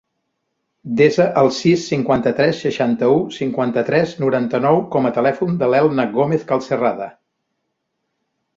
Desa 1.01 1.25
el 1.41 1.49
sis, 1.57 1.83
cinquanta-tres, 1.91 2.61
seixanta-u, 2.67 3.19
cinquanta-tres, 3.37 4.17
noranta-nou 4.25 4.83
com 4.97 5.09
a 5.11 5.15
telèfon 5.21 5.61
de 5.61 5.71
l'Elna 5.75 6.09
Gomez 6.19 6.51
Calcerrada. 6.55 7.11